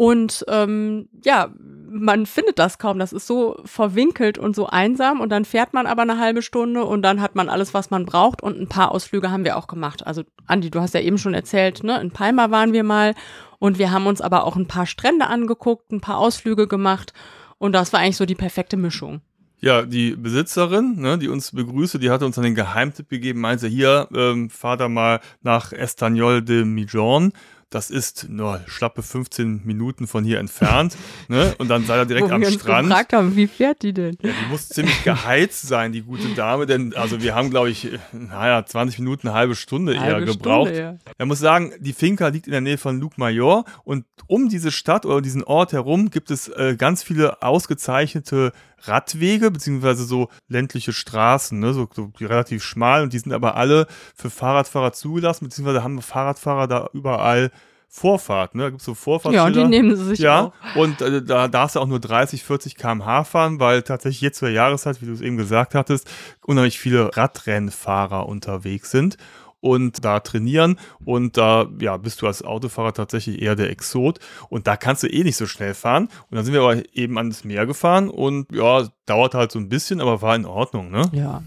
[0.00, 1.48] Und ähm, ja,
[1.90, 3.00] man findet das kaum.
[3.00, 5.20] Das ist so verwinkelt und so einsam.
[5.20, 8.06] Und dann fährt man aber eine halbe Stunde und dann hat man alles, was man
[8.06, 8.40] braucht.
[8.40, 10.06] Und ein paar Ausflüge haben wir auch gemacht.
[10.06, 12.00] Also, Andi, du hast ja eben schon erzählt, ne?
[12.00, 13.16] In Palma waren wir mal.
[13.58, 17.12] Und wir haben uns aber auch ein paar Strände angeguckt, ein paar Ausflüge gemacht.
[17.58, 19.20] Und das war eigentlich so die perfekte Mischung.
[19.60, 23.66] Ja, die Besitzerin, ne, die uns begrüßte, die hatte uns dann den Geheimtipp gegeben, meinte,
[23.66, 27.32] hier, ähm, fahr da mal nach Estanyol de Mijon
[27.70, 30.96] das ist nur schlappe 15 Minuten von hier entfernt.
[31.28, 31.54] ne?
[31.58, 32.86] Und dann sei er direkt Wo am wir Strand.
[32.86, 34.16] Uns gefragt haben, wie fährt die denn?
[34.22, 37.88] Ja, die muss ziemlich geheizt sein, die gute Dame, denn also wir haben, glaube ich,
[38.12, 40.68] naja, 20 Minuten, eine halbe Stunde halbe eher gebraucht.
[40.68, 41.12] Stunde, ja.
[41.18, 45.04] Er muss sagen, die Finca liegt in der Nähe von Lugmajor und um diese Stadt
[45.04, 51.58] oder diesen Ort herum gibt es äh, ganz viele ausgezeichnete Radwege, beziehungsweise so ländliche Straßen,
[51.58, 56.00] ne, so, so relativ schmal und die sind aber alle für Fahrradfahrer zugelassen, beziehungsweise haben
[56.02, 57.50] Fahrradfahrer da überall
[57.90, 58.64] Vorfahrt, ne?
[58.64, 59.60] Da gibt es so Vorfahrtschilder.
[59.60, 60.52] Ja, und die nehmen sie sich ja, auch.
[60.76, 64.50] Und äh, da darfst du auch nur 30, 40 km/h fahren, weil tatsächlich jetzt zur
[64.50, 66.06] Jahreszeit, wie du es eben gesagt hattest,
[66.44, 69.16] unheimlich viele Radrennfahrer unterwegs sind.
[69.60, 70.78] Und da trainieren.
[71.04, 74.18] Und da ja, bist du als Autofahrer tatsächlich eher der Exot.
[74.48, 76.04] Und da kannst du eh nicht so schnell fahren.
[76.30, 79.68] Und dann sind wir aber eben ans Meer gefahren und ja, dauert halt so ein
[79.68, 81.02] bisschen, aber war in Ordnung, ne?
[81.12, 81.42] Ja.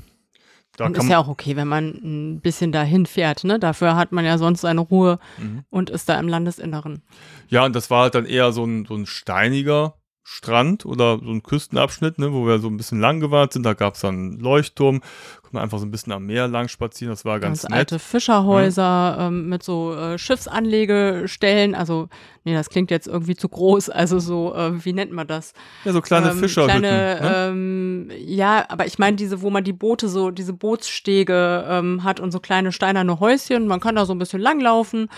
[0.78, 3.60] Da und ist ja auch okay, wenn man ein bisschen dahin fährt, ne?
[3.60, 5.63] Dafür hat man ja sonst seine Ruhe mhm.
[5.69, 7.04] und ist da im Landesinneren.
[7.50, 11.30] Ja, und das war halt dann eher so ein, so ein steiniger Strand oder so
[11.30, 13.63] ein Küstenabschnitt, ne, wo wir so ein bisschen lang gewahrt sind.
[13.63, 15.02] Da gab es dann einen Leuchtturm,
[15.51, 17.11] konnte man einfach so ein bisschen am Meer lang spazieren.
[17.11, 17.79] Das war ganz, ganz nett.
[17.79, 19.35] alte Fischerhäuser mhm.
[19.37, 21.75] ähm, mit so äh, Schiffsanlegestellen.
[21.75, 22.07] Also,
[22.43, 23.89] nee, das klingt jetzt irgendwie zu groß.
[23.89, 25.53] Also so, äh, wie nennt man das?
[25.83, 26.81] Ja, so kleine ähm, Fischerhütten.
[26.81, 27.47] Kleine, ne?
[27.49, 32.19] ähm, ja, aber ich meine diese, wo man die Boote so, diese Bootsstege ähm, hat
[32.19, 33.67] und so kleine steinerne Häuschen.
[33.67, 35.09] Man kann da so ein bisschen langlaufen.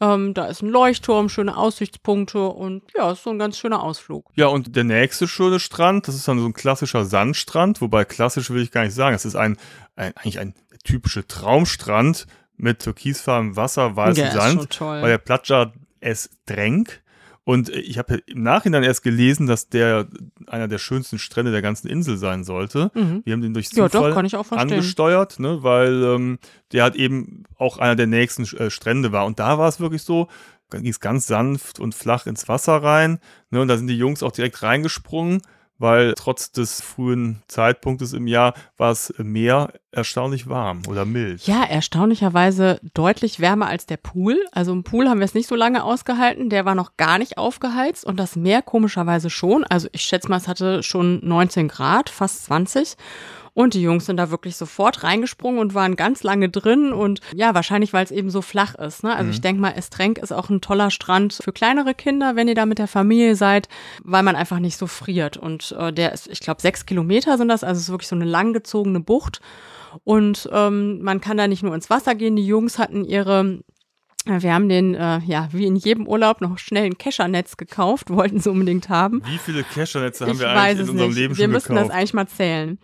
[0.00, 4.26] Ähm, da ist ein Leuchtturm, schöne Aussichtspunkte und ja, ist so ein ganz schöner Ausflug.
[4.36, 8.50] Ja, und der nächste schöne Strand, das ist dann so ein klassischer Sandstrand, wobei klassisch
[8.50, 9.16] will ich gar nicht sagen.
[9.16, 9.56] Es ist ein,
[9.96, 16.30] ein eigentlich ein typischer Traumstrand mit türkisfarbenem Wasser, weißem ja, Sand, weil der Platscher es
[16.46, 17.02] drängt.
[17.44, 20.06] Und ich habe im Nachhinein erst gelesen, dass der
[20.48, 22.90] einer der schönsten Strände der ganzen Insel sein sollte.
[22.92, 23.22] Mhm.
[23.24, 26.38] Wir haben den durch Zufall ja, doch, angesteuert, ne, weil ähm,
[26.72, 29.24] der halt eben auch einer der nächsten äh, Strände war.
[29.24, 30.28] Und da war es wirklich so,
[30.70, 33.18] ging es ganz sanft und flach ins Wasser rein.
[33.48, 35.40] Ne, und da sind die Jungs auch direkt reingesprungen
[35.78, 41.46] weil trotz des frühen Zeitpunktes im Jahr war es Meer erstaunlich warm oder mild.
[41.46, 44.36] Ja, erstaunlicherweise deutlich wärmer als der Pool.
[44.52, 46.50] Also im Pool haben wir es nicht so lange ausgehalten.
[46.50, 49.64] Der war noch gar nicht aufgeheizt und das Meer komischerweise schon.
[49.64, 52.96] Also ich schätze mal, es hatte schon 19 Grad, fast 20.
[53.58, 56.92] Und die Jungs sind da wirklich sofort reingesprungen und waren ganz lange drin.
[56.92, 59.02] Und ja, wahrscheinlich, weil es eben so flach ist.
[59.02, 59.10] Ne?
[59.10, 59.30] Also mhm.
[59.32, 62.66] ich denke mal, Estrenk ist auch ein toller Strand für kleinere Kinder, wenn ihr da
[62.66, 63.68] mit der Familie seid,
[64.04, 65.36] weil man einfach nicht so friert.
[65.38, 67.64] Und äh, der ist, ich glaube, sechs Kilometer sind das.
[67.64, 69.40] Also es ist wirklich so eine langgezogene Bucht.
[70.04, 72.36] Und ähm, man kann da nicht nur ins Wasser gehen.
[72.36, 73.58] Die Jungs hatten ihre
[74.28, 78.40] wir haben den, äh, ja, wie in jedem Urlaub noch schnell ein Cachernetz gekauft, wollten
[78.40, 79.22] sie unbedingt haben.
[79.24, 81.18] Wie viele Cachernetze haben ich wir eigentlich in unserem nicht.
[81.18, 81.68] Leben wir schon gekauft?
[81.68, 82.78] Wir müssen das eigentlich mal zählen.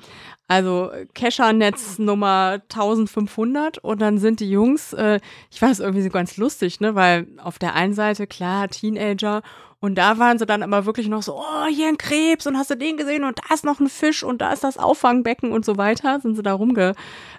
[0.47, 5.19] Also Cachernetz Nummer 1500 und dann sind die Jungs, äh,
[5.51, 9.41] ich weiß irgendwie so ganz lustig, ne, weil auf der einen Seite klar Teenager
[9.85, 12.71] und da waren sie dann aber wirklich noch so, oh, hier ein Krebs und hast
[12.71, 15.65] du den gesehen und da ist noch ein Fisch und da ist das Auffangbecken und
[15.65, 16.97] so weiter, sind sie da rumgekraxelt.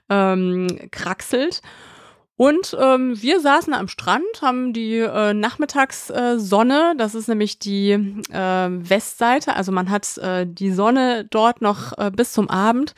[0.10, 0.68] Ähm,
[2.38, 7.92] und ähm, wir saßen am Strand, haben die äh, Nachmittagssonne, äh, das ist nämlich die
[7.92, 12.94] äh, Westseite, also man hat äh, die Sonne dort noch äh, bis zum Abend,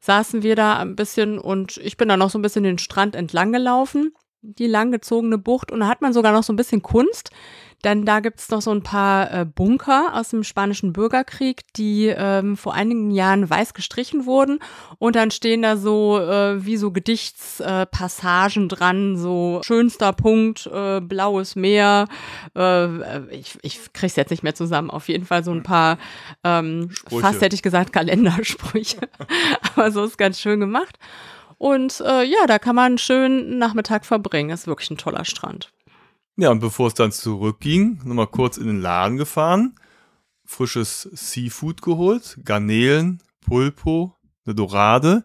[0.00, 3.14] saßen wir da ein bisschen und ich bin dann noch so ein bisschen den Strand
[3.14, 7.30] entlang gelaufen, die langgezogene Bucht und da hat man sogar noch so ein bisschen Kunst.
[7.82, 12.56] Dann da gibt's noch so ein paar äh, Bunker aus dem Spanischen Bürgerkrieg, die ähm,
[12.56, 14.58] vor einigen Jahren weiß gestrichen wurden.
[14.98, 21.00] Und dann stehen da so äh, wie so Gedichtspassagen äh, dran, so schönster Punkt, äh,
[21.00, 22.08] blaues Meer.
[22.56, 24.90] Äh, ich, ich krieg's jetzt nicht mehr zusammen.
[24.90, 25.98] Auf jeden Fall so ein paar,
[26.42, 28.98] ähm, fast hätte ich gesagt, Kalendersprüche.
[29.76, 30.98] Aber so ist ganz schön gemacht.
[31.58, 34.50] Und äh, ja, da kann man einen schönen Nachmittag verbringen.
[34.50, 35.72] Ist wirklich ein toller Strand.
[36.40, 39.74] Ja, und bevor es dann zurückging, nochmal kurz in den Laden gefahren,
[40.44, 44.14] frisches Seafood geholt, Garnelen, Pulpo,
[44.46, 45.24] eine Dorade,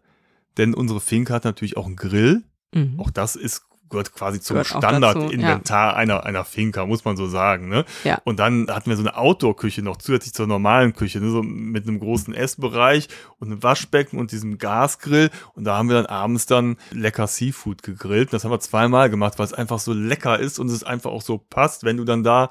[0.57, 2.43] denn unsere Finke hat natürlich auch einen Grill.
[2.73, 2.99] Mhm.
[2.99, 3.61] Auch das ist
[3.93, 5.95] gehört quasi zum Standardinventar ja.
[5.95, 7.69] einer, einer Finca, muss man so sagen.
[7.69, 7.85] Ne?
[8.03, 8.19] Ja.
[8.25, 11.29] Und dann hatten wir so eine Outdoor-Küche noch zusätzlich zur normalen Küche, ne?
[11.29, 13.07] so mit einem großen Essbereich
[13.39, 15.29] und einem Waschbecken und diesem Gasgrill.
[15.53, 18.33] Und da haben wir dann abends dann lecker Seafood gegrillt.
[18.33, 21.21] Das haben wir zweimal gemacht, weil es einfach so lecker ist und es einfach auch
[21.21, 22.49] so passt, wenn du dann da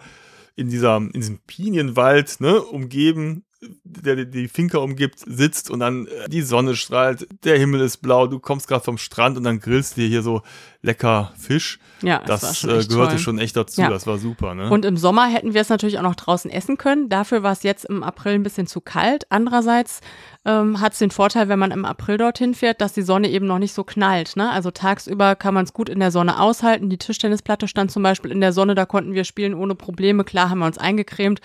[0.54, 3.44] in dieser, in diesem Pinienwald, ne, umgeben
[3.84, 8.26] der die Finca umgibt, sitzt und dann äh, die Sonne strahlt, der Himmel ist blau,
[8.26, 10.42] du kommst gerade vom Strand und dann grillst dir hier so
[10.82, 11.78] lecker Fisch.
[12.02, 13.18] Ja, das, das äh, gehörte toll.
[13.18, 13.88] schon echt dazu, ja.
[13.88, 14.54] das war super.
[14.54, 14.68] Ne?
[14.68, 17.08] Und im Sommer hätten wir es natürlich auch noch draußen essen können.
[17.08, 19.24] Dafür war es jetzt im April ein bisschen zu kalt.
[19.30, 20.00] Andererseits
[20.44, 23.46] ähm, hat es den Vorteil, wenn man im April dorthin fährt, dass die Sonne eben
[23.46, 24.34] noch nicht so knallt.
[24.34, 24.50] Ne?
[24.50, 26.90] Also tagsüber kann man es gut in der Sonne aushalten.
[26.90, 30.24] Die Tischtennisplatte stand zum Beispiel in der Sonne, da konnten wir spielen ohne Probleme.
[30.24, 31.40] Klar haben wir uns eingecremt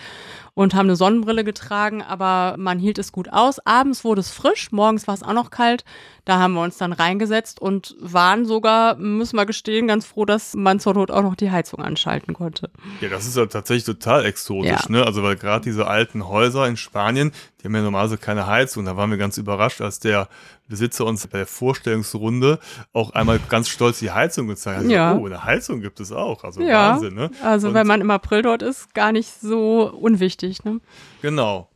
[0.58, 3.64] und haben eine Sonnenbrille getragen, aber man hielt es gut aus.
[3.64, 5.84] Abends wurde es frisch, morgens war es auch noch kalt.
[6.24, 10.54] Da haben wir uns dann reingesetzt und waren sogar, müssen wir gestehen, ganz froh, dass
[10.54, 12.70] man zur Not auch noch die Heizung anschalten konnte.
[13.00, 14.90] Ja, das ist ja tatsächlich total exotisch, ja.
[14.90, 15.04] ne?
[15.04, 18.84] Also weil gerade diese alten Häuser in Spanien, die haben ja normalerweise keine Heizung.
[18.84, 20.28] Da waren wir ganz überrascht, als der
[20.68, 22.58] Besitzer uns bei der Vorstellungsrunde
[22.92, 24.90] auch einmal ganz stolz die Heizung gezeigt hat.
[24.90, 25.16] Ja.
[25.16, 26.44] Oh, eine Heizung gibt es auch.
[26.44, 26.92] Also ja.
[26.92, 27.30] Wahnsinn, ne?
[27.42, 30.80] Also Und wenn man im April dort ist, gar nicht so unwichtig, ne?
[31.22, 31.68] Genau.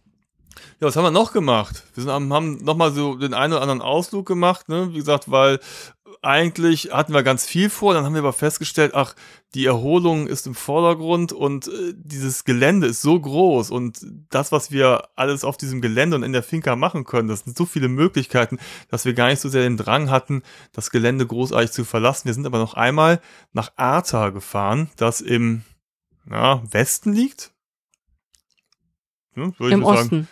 [0.81, 1.85] Ja, was haben wir noch gemacht?
[1.95, 4.89] Wir sind, haben nochmal so den einen oder anderen Ausflug gemacht, ne?
[4.91, 5.61] Wie gesagt, weil
[6.21, 9.15] eigentlich hatten wir ganz viel vor, dann haben wir aber festgestellt, ach,
[9.55, 14.71] die Erholung ist im Vordergrund und äh, dieses Gelände ist so groß und das, was
[14.71, 17.89] wir alles auf diesem Gelände und in der Finca machen können, das sind so viele
[17.89, 22.27] Möglichkeiten, dass wir gar nicht so sehr den Drang hatten, das Gelände großartig zu verlassen.
[22.27, 23.21] Wir sind aber noch einmal
[23.53, 25.63] nach Arta gefahren, das im
[26.31, 27.53] ja, Westen liegt.
[29.35, 30.09] Hm, Im Osten.
[30.09, 30.29] Sagen.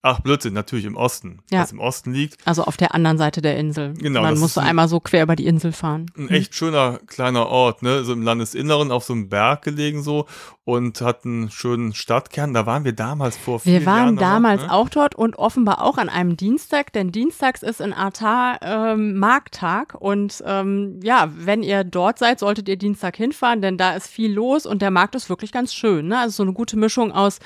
[0.00, 1.62] Ach, Blödsinn, natürlich im Osten, ja.
[1.62, 2.36] was im Osten liegt.
[2.46, 3.94] Also auf der anderen Seite der Insel.
[3.94, 4.22] Genau.
[4.22, 6.06] Man muss so einmal so quer über die Insel fahren.
[6.16, 8.04] Ein echt schöner kleiner Ort, ne?
[8.04, 10.26] So im Landesinneren auf so einem Berg gelegen so
[10.62, 12.54] und hat einen schönen Stadtkern.
[12.54, 13.84] Da waren wir damals vor vielen Jahren.
[13.84, 14.74] Wir waren Jahren damals noch, ne?
[14.74, 19.94] auch dort und offenbar auch an einem Dienstag, denn dienstags ist in Artar ähm, Markttag
[19.98, 24.30] und ähm, ja, wenn ihr dort seid, solltet ihr Dienstag hinfahren, denn da ist viel
[24.30, 26.08] los und der Markt ist wirklich ganz schön.
[26.08, 26.18] Ne?
[26.18, 27.40] Also so eine gute Mischung aus,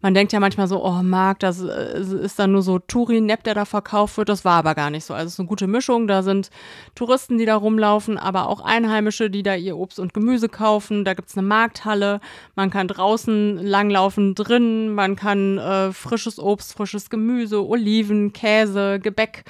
[0.00, 3.54] man denkt ja manchmal so, oh Markt, das äh, ist dann nur so Turin-Nepp, der
[3.54, 4.28] da verkauft wird.
[4.28, 5.14] Das war aber gar nicht so.
[5.14, 6.08] Also es ist eine gute Mischung.
[6.08, 6.50] Da sind
[6.94, 11.04] Touristen, die da rumlaufen, aber auch Einheimische, die da ihr Obst und Gemüse kaufen.
[11.04, 12.20] Da gibt es eine Markthalle.
[12.54, 14.94] Man kann draußen langlaufen, drin.
[14.94, 19.44] Man kann äh, frisches Obst, frisches Gemüse, Oliven, Käse, Gebäck,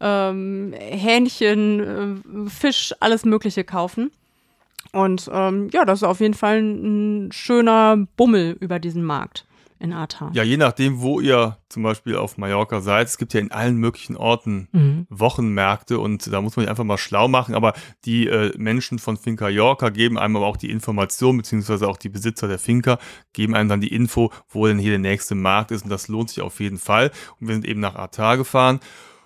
[0.00, 4.10] ähm, Hähnchen, äh, Fisch, alles Mögliche kaufen.
[4.92, 9.45] Und ähm, ja, das ist auf jeden Fall ein schöner Bummel über diesen Markt
[9.78, 10.30] in Aartal.
[10.32, 13.08] Ja, je nachdem, wo ihr zum Beispiel auf Mallorca seid.
[13.08, 15.06] Es gibt ja in allen möglichen Orten mhm.
[15.10, 17.54] Wochenmärkte und da muss man sich einfach mal schlau machen.
[17.54, 21.96] Aber die äh, Menschen von Finca Yorca geben einem aber auch die Information, beziehungsweise auch
[21.96, 22.98] die Besitzer der Finca
[23.32, 26.30] geben einem dann die Info, wo denn hier der nächste Markt ist und das lohnt
[26.30, 27.10] sich auf jeden Fall.
[27.40, 28.80] Und wir sind eben nach Aartal gefahren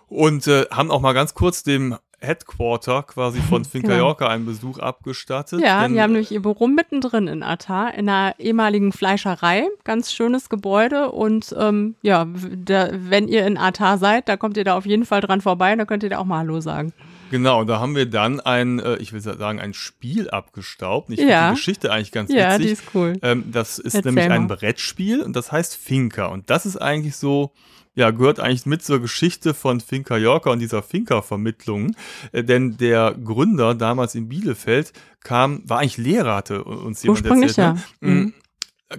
[0.09, 4.15] und äh, haben auch mal ganz kurz dem Headquarter quasi von Finca genau.
[4.17, 5.61] Einen Besuch abgestattet.
[5.61, 9.69] Ja, die haben nämlich ihr Büro mittendrin in Atar, in einer ehemaligen Fleischerei.
[9.85, 11.11] Ganz schönes Gebäude.
[11.13, 12.27] Und ähm, ja,
[12.65, 15.75] da, wenn ihr in Atar seid, da kommt ihr da auf jeden Fall dran vorbei.
[15.77, 16.93] Da könnt ihr da auch mal Hallo sagen.
[17.31, 21.11] Genau, da haben wir dann ein, äh, ich will sagen, ein Spiel abgestaubt.
[21.11, 21.51] Ich finde ja.
[21.51, 22.43] die Geschichte eigentlich ganz witzig.
[22.43, 23.19] Ja, die ist cool.
[23.23, 24.35] Ähm, das ist Erzähl nämlich mal.
[24.35, 26.27] ein Brettspiel und das heißt Finca.
[26.27, 27.53] Und das ist eigentlich so
[28.01, 31.95] ja, gehört eigentlich mit zur Geschichte von Finca Yorker und dieser Finca-Vermittlung.
[32.33, 37.57] Äh, denn der Gründer damals in Bielefeld kam, war eigentlich Lehrer, hatte uns jemand erzählt.
[37.57, 37.73] Ja.
[37.75, 37.81] Ne?
[38.01, 38.13] Mhm.
[38.13, 38.35] mhm.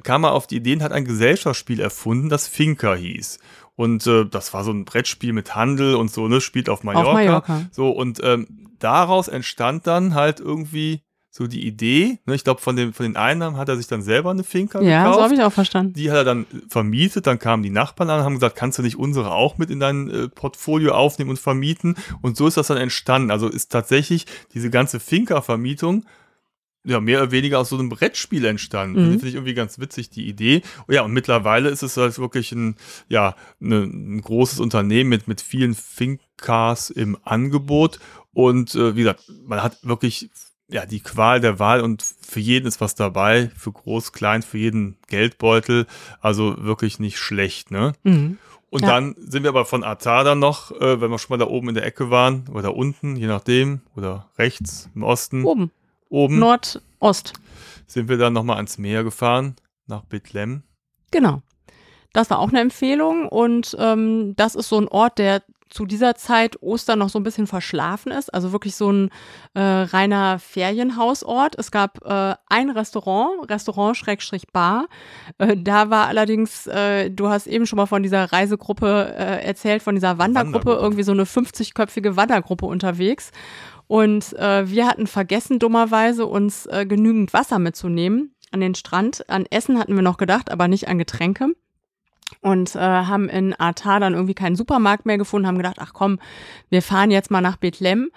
[0.04, 3.40] Kam er auf die Idee und hat ein Gesellschaftsspiel erfunden, das Finca hieß.
[3.76, 7.10] Und äh, das war so ein Brettspiel mit Handel und so, ne, spielt auf Mallorca.
[7.10, 7.62] Auf Mallorca.
[7.72, 11.02] So, und ähm, daraus entstand dann halt irgendwie
[11.34, 12.20] so die Idee.
[12.26, 14.82] Ne, ich glaube, von, den, von den Einnahmen hat er sich dann selber eine Finca
[14.82, 15.08] ja, gekauft.
[15.08, 15.94] Ja, so habe ich auch verstanden.
[15.94, 17.26] Die hat er dann vermietet.
[17.26, 19.80] Dann kamen die Nachbarn an und haben gesagt, kannst du nicht unsere auch mit in
[19.80, 21.96] dein äh, Portfolio aufnehmen und vermieten?
[22.22, 23.32] Und so ist das dann entstanden.
[23.32, 26.06] Also ist tatsächlich diese ganze Finca-Vermietung
[26.84, 29.06] ja, mehr oder weniger aus so einem Brettspiel entstanden.
[29.06, 29.12] Mhm.
[29.12, 30.63] Finde ich irgendwie ganz witzig, die Idee.
[30.89, 32.76] Ja, und mittlerweile ist es halt wirklich ein,
[33.08, 38.00] ja, ne, ein großes Unternehmen mit, mit vielen Fincas im Angebot.
[38.34, 40.30] Und äh, wie gesagt, man hat wirklich
[40.72, 44.58] ja, die Qual der Wahl und für jeden ist was dabei, für groß, klein, für
[44.58, 45.86] jeden Geldbeutel,
[46.22, 47.94] also wirklich nicht schlecht, ne?
[48.04, 48.38] Mhm.
[48.70, 48.88] Und ja.
[48.88, 51.76] dann sind wir aber von Atada noch, äh, wenn wir schon mal da oben in
[51.76, 55.44] der Ecke waren, oder da unten, je nachdem, oder rechts, im Osten.
[55.44, 55.72] Oben.
[56.10, 56.40] Oben.
[56.40, 57.34] Nordost.
[57.86, 59.56] Sind wir dann nochmal ans Meer gefahren,
[59.88, 60.64] nach Bethlehem.
[61.12, 61.42] Genau.
[62.14, 66.16] Das war auch eine Empfehlung und ähm, das ist so ein Ort, der zu dieser
[66.16, 69.10] Zeit Ostern noch so ein bisschen verschlafen ist, also wirklich so ein
[69.54, 71.58] äh, reiner Ferienhausort.
[71.58, 74.88] Es gab äh, ein Restaurant, Restaurant Schrägstrich Bar.
[75.38, 79.82] Äh, da war allerdings, äh, du hast eben schon mal von dieser Reisegruppe äh, erzählt,
[79.82, 80.84] von dieser Wandergruppe, Wandergruppe.
[80.84, 83.32] irgendwie so eine 50-köpfige Wandergruppe unterwegs.
[83.88, 89.30] Und äh, wir hatten vergessen, dummerweise, uns äh, genügend Wasser mitzunehmen an den Strand.
[89.30, 91.50] An Essen hatten wir noch gedacht, aber nicht an Getränke
[92.41, 96.20] und äh, haben in Atar dann irgendwie keinen Supermarkt mehr gefunden, haben gedacht, ach komm,
[96.70, 98.10] wir fahren jetzt mal nach Bethlehem.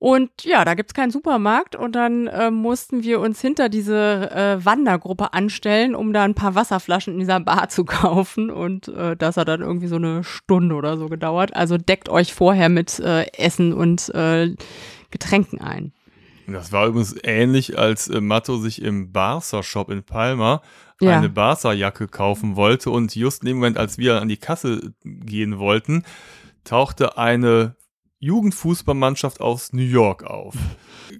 [0.00, 4.64] Und ja, da gibt's keinen Supermarkt und dann äh, mussten wir uns hinter diese äh,
[4.64, 8.50] Wandergruppe anstellen, um da ein paar Wasserflaschen in dieser Bar zu kaufen.
[8.50, 11.54] Und äh, das hat dann irgendwie so eine Stunde oder so gedauert.
[11.54, 14.54] Also deckt euch vorher mit äh, Essen und äh,
[15.10, 15.92] Getränken ein.
[16.52, 20.62] Das war übrigens ähnlich, als äh, Matto sich im Barca-Shop in Palma
[21.00, 21.16] ja.
[21.16, 25.58] eine Barca-Jacke kaufen wollte und just in dem Moment, als wir an die Kasse gehen
[25.58, 26.04] wollten,
[26.64, 27.76] tauchte eine
[28.18, 30.54] Jugendfußballmannschaft aus New York auf.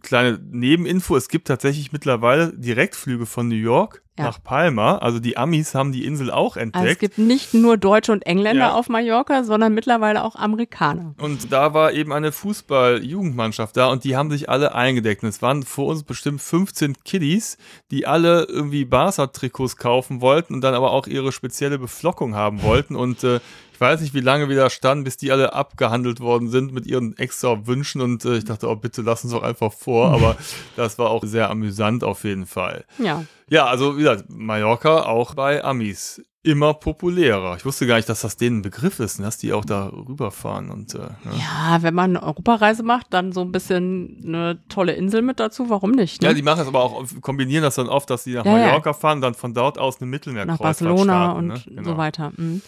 [0.03, 4.27] Kleine Nebeninfo, es gibt tatsächlich mittlerweile Direktflüge von New York ja.
[4.27, 4.99] nach Palma.
[4.99, 6.77] Also die Amis haben die Insel auch entdeckt.
[6.77, 8.75] Also es gibt nicht nur Deutsche und Engländer ja.
[8.75, 11.15] auf Mallorca, sondern mittlerweile auch Amerikaner.
[11.19, 15.23] Und da war eben eine Fußball-Jugendmannschaft da und die haben sich alle eingedeckt.
[15.23, 17.59] Und es waren vor uns bestimmt 15 Kiddies,
[17.91, 22.97] die alle irgendwie Barca-Trikots kaufen wollten und dann aber auch ihre spezielle Beflockung haben wollten.
[22.97, 23.41] Und äh,
[23.81, 26.87] Ich weiß nicht, wie lange wir da standen, bis die alle abgehandelt worden sind mit
[26.87, 30.37] ihren extra Wünschen und äh, ich dachte, oh, bitte lass uns doch einfach vor, aber
[30.77, 32.85] das war auch sehr amüsant auf jeden Fall.
[32.99, 33.25] Ja.
[33.49, 37.57] Ja, also wie gesagt, Mallorca auch bei Amis immer populärer.
[37.57, 39.89] Ich wusste gar nicht, dass das denen ein Begriff ist, und dass die auch da
[39.89, 41.33] rüberfahren und äh, ne?
[41.39, 45.69] Ja, wenn man eine Europareise macht, dann so ein bisschen eine tolle Insel mit dazu,
[45.69, 46.23] warum nicht?
[46.23, 46.29] Ne?
[46.29, 48.67] Ja, die machen das aber auch, kombinieren das dann oft, dass sie nach Ja, ja.
[48.69, 51.63] Mallorca fahren, dann von dort aus eine nach Mittelmeerkreuzfahrt Barcelona starten, und ne?
[51.67, 51.91] Genau.
[51.91, 52.33] so weiter.
[52.35, 52.63] Mhm.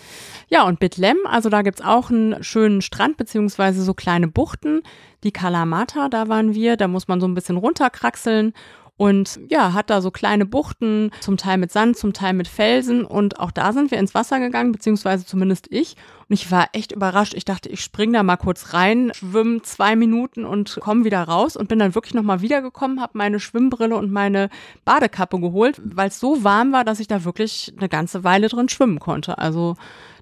[0.52, 4.82] Ja, und Bitlem, also da gibt's auch einen schönen Strand, beziehungsweise so kleine Buchten.
[5.24, 8.52] Die Kalamata, da waren wir, da muss man so ein bisschen runterkraxeln.
[8.98, 13.04] Und ja, hat da so kleine Buchten, zum Teil mit Sand, zum Teil mit Felsen.
[13.04, 15.96] Und auch da sind wir ins Wasser gegangen, beziehungsweise zumindest ich.
[16.28, 17.34] Und ich war echt überrascht.
[17.34, 21.56] Ich dachte, ich spring da mal kurz rein, schwimme zwei Minuten und komme wieder raus.
[21.56, 24.50] Und bin dann wirklich nochmal wiedergekommen, habe meine Schwimmbrille und meine
[24.84, 28.68] Badekappe geholt, weil es so warm war, dass ich da wirklich eine ganze Weile drin
[28.68, 29.38] schwimmen konnte.
[29.38, 29.76] Also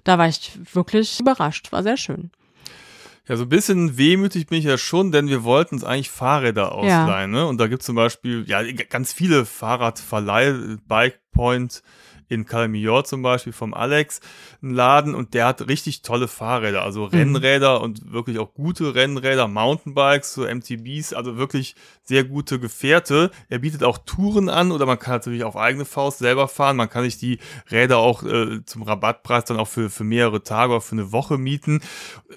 [0.05, 1.71] da war ich wirklich überrascht.
[1.71, 2.31] War sehr schön.
[3.27, 6.73] Ja, so ein bisschen wehmütig bin ich ja schon, denn wir wollten uns eigentlich Fahrräder
[6.73, 7.31] ausleihen.
[7.31, 7.45] Ne?
[7.45, 11.83] Und da gibt es zum Beispiel ja ganz viele Fahrradverleih, Bike Point
[12.31, 14.21] in Calamillor zum Beispiel vom Alex,
[14.61, 19.49] einen Laden und der hat richtig tolle Fahrräder, also Rennräder und wirklich auch gute Rennräder,
[19.49, 23.31] Mountainbikes, so MTBs, also wirklich sehr gute Gefährte.
[23.49, 26.77] Er bietet auch Touren an oder man kann natürlich auf eigene Faust selber fahren.
[26.77, 27.39] Man kann sich die
[27.69, 31.37] Räder auch äh, zum Rabattpreis dann auch für, für mehrere Tage oder für eine Woche
[31.37, 31.81] mieten.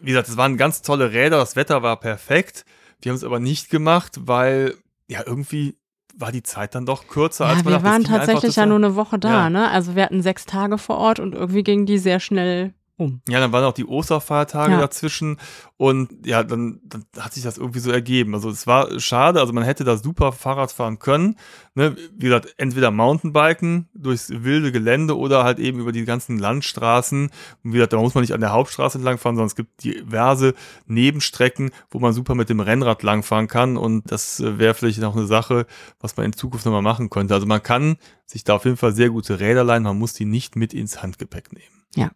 [0.00, 2.64] Wie gesagt, es waren ganz tolle Räder, das Wetter war perfekt.
[3.00, 4.74] Wir haben es aber nicht gemacht, weil
[5.06, 5.76] ja irgendwie
[6.16, 7.86] war die Zeit dann doch kürzer, als Ja, man wir dachte.
[7.86, 9.50] Es waren tatsächlich ja nur eine Woche da, Ja.
[9.50, 9.70] ne?
[9.70, 13.22] Also wir hatten sechs Tage vor Ort und irgendwie ging die sehr schnell um.
[13.28, 14.80] Ja, dann waren auch die Osterfeiertage Ja.
[14.80, 15.38] dazwischen
[15.76, 18.34] und ja, dann, dann hat sich das irgendwie so ergeben.
[18.34, 21.36] Also es war schade, also man hätte da super Fahrrad fahren können.
[21.74, 21.96] Ne?
[22.16, 27.24] Wie gesagt, entweder Mountainbiken durchs wilde Gelände oder halt eben über die ganzen Landstraßen.
[27.64, 29.82] Und wie gesagt, da muss man nicht an der Hauptstraße entlang fahren, sondern es gibt
[29.82, 30.54] diverse
[30.86, 33.76] Nebenstrecken, wo man super mit dem Rennrad langfahren kann.
[33.76, 35.66] Und das äh, wäre vielleicht noch eine Sache,
[35.98, 37.34] was man in Zukunft nochmal machen könnte.
[37.34, 40.24] Also man kann sich da auf jeden Fall sehr gute Räder leihen, man muss die
[40.24, 41.82] nicht mit ins Handgepäck nehmen.
[41.96, 42.10] Ja.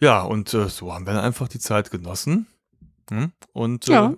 [0.00, 2.46] Ja, und äh, so haben wir dann einfach die Zeit genossen.
[3.10, 3.32] Hm?
[3.52, 4.14] Und äh, Ja.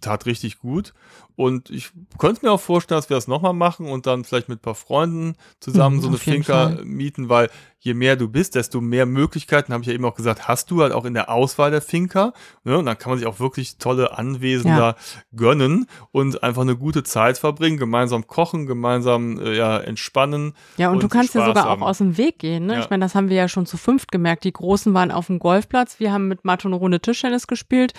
[0.00, 0.94] tat richtig gut.
[1.38, 4.58] Und ich könnte mir auch vorstellen, dass wir das nochmal machen und dann vielleicht mit
[4.58, 6.84] ein paar Freunden zusammen Mhm, so eine Finca Fall.
[6.84, 7.48] mieten, weil
[7.78, 10.82] je mehr du bist, desto mehr Möglichkeiten, habe ich ja eben auch gesagt, hast du
[10.82, 12.32] halt auch in der Auswahl der Finca.
[12.64, 12.76] Ne?
[12.76, 14.78] Und dann kann man sich auch wirklich tolle Anwesen Ja.
[14.78, 14.96] da
[15.36, 20.54] gönnen und einfach eine gute Zeit verbringen, gemeinsam kochen, gemeinsam äh, ja, entspannen.
[20.76, 21.84] Ja, und, du Und kannst ja Spaß sogar haben.
[21.84, 22.66] auch aus dem Weg gehen.
[22.66, 22.74] Ne?
[22.74, 22.80] Ja.
[22.80, 24.42] Ich meine, das haben wir ja schon zu fünft gemerkt.
[24.42, 27.92] Die Großen waren auf dem Golfplatz, wir haben mit Mathe eine Runde Tischtennis gespielt.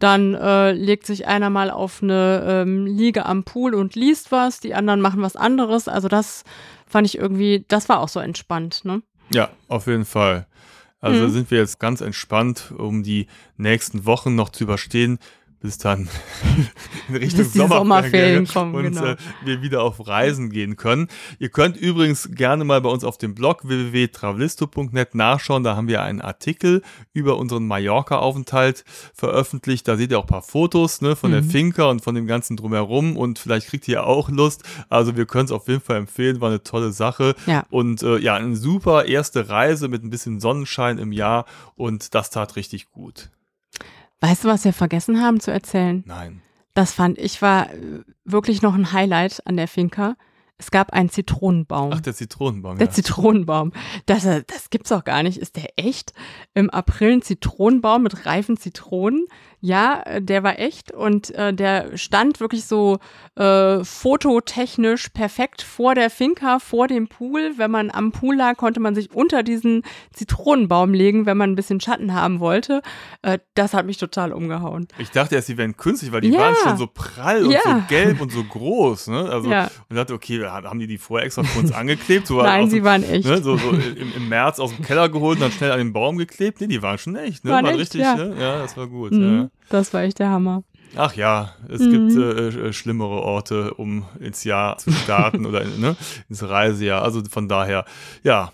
[0.00, 4.60] Dann äh, legt sich einer mal auf eine ähm, Liege am Pool und liest was,
[4.60, 5.88] die anderen machen was anderes.
[5.88, 6.44] Also das
[6.86, 8.84] fand ich irgendwie, das war auch so entspannt.
[8.84, 9.02] Ne?
[9.32, 10.46] Ja, auf jeden Fall.
[11.00, 11.30] Also Mhm.
[11.30, 15.18] sind wir jetzt ganz entspannt, um die nächsten Wochen noch zu überstehen,
[15.60, 16.08] bis dann
[17.08, 19.04] in Richtung Bis Sommerferien Sommerferien kommen, und genau.
[19.04, 21.08] äh, wir wieder auf Reisen gehen können.
[21.38, 25.62] Ihr könnt übrigens gerne mal bei uns auf dem Blog www.travelisto.net nachschauen.
[25.62, 29.86] Da haben wir einen Artikel über unseren Mallorca-Aufenthalt veröffentlicht.
[29.86, 31.50] Da seht ihr auch ein paar Fotos ne, von der Mhm.
[31.50, 34.62] Finca und von dem ganzen drumherum und vielleicht kriegt ihr auch Lust.
[34.88, 37.34] Also wir können es auf jeden Fall empfehlen, war eine tolle Sache.
[37.46, 37.64] Ja.
[37.70, 41.44] Und äh, ja, eine super erste Reise mit ein bisschen Sonnenschein im Jahr
[41.76, 43.30] und das tat richtig gut.
[44.20, 46.04] Weißt du, was wir vergessen haben zu erzählen?
[46.06, 46.42] Nein.
[46.74, 50.16] Das fand ich war äh, wirklich noch ein Highlight an der Finca.
[50.60, 51.90] Es gab einen Zitronenbaum.
[51.94, 52.76] Ach, der Zitronenbaum.
[52.76, 52.92] Der ja.
[52.92, 53.72] Zitronenbaum.
[54.04, 55.38] Das, äh, das gibt's doch gar nicht.
[55.38, 56.12] Ist der echt?
[56.52, 59.26] Im April ein Zitronenbaum mit reifen Zitronen.
[59.62, 62.98] Ja, äh, der war echt und äh, der stand wirklich so
[63.36, 67.52] äh, fototechnisch perfekt vor der Finca, vor dem Pool.
[67.56, 69.82] Wenn man am Pool lag, konnte man sich unter diesen
[70.14, 72.82] Zitronenbaum legen, wenn man ein bisschen Schatten haben wollte.
[73.22, 74.88] Äh, das hat mich total umgehauen.
[74.98, 76.40] ich dachte erst, die wären künstlich, weil die Ja.
[76.40, 77.60] waren schon so prall und Ja.
[77.64, 79.08] so gelb und so groß.
[79.08, 79.28] Ne?
[79.30, 79.70] Also, Ja.
[79.88, 82.26] Und dachte, okay, haben die die vorher extra für uns angeklebt?
[82.26, 83.26] So Nein, sie dem- waren echt.
[83.26, 85.92] Ne, so, so im, im März aus dem Keller geholt und dann schnell an den
[85.92, 86.60] Baum geklebt.
[86.60, 87.44] Nee, die waren schon echt.
[87.44, 87.50] Ne?
[87.50, 88.14] Waren echt, richtig, ja.
[88.16, 88.36] Ne?
[88.40, 89.12] ja, das war gut.
[89.12, 89.49] Mhm, Ja.
[89.68, 90.62] Das war echt der Hammer.
[90.96, 91.90] Ach ja, es Mhm.
[91.90, 95.96] gibt äh, äh, schlimmere Orte, um ins Jahr zu starten oder in, ne,
[96.28, 97.02] ins Reisejahr.
[97.02, 97.84] Also von daher,
[98.24, 98.52] ja.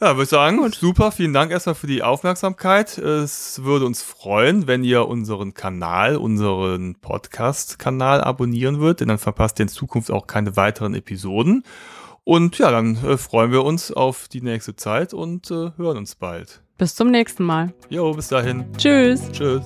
[0.00, 1.10] Ja, würde ich sagen, super.
[1.10, 2.98] Vielen Dank erstmal für die Aufmerksamkeit.
[2.98, 9.58] Es würde uns freuen, wenn ihr unseren Kanal, unseren Podcast-Kanal abonnieren würdet, denn dann verpasst
[9.58, 11.62] ihr in Zukunft auch keine weiteren Episoden.
[12.24, 16.14] Und ja, dann äh, freuen wir uns auf die nächste Zeit und äh, hören uns
[16.16, 16.60] bald.
[16.78, 17.72] Bis zum nächsten Mal.
[17.88, 18.64] Jo, bis dahin.
[18.76, 19.30] Tschüss.
[19.32, 19.62] Tschüss.